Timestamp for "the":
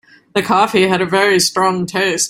0.33-0.41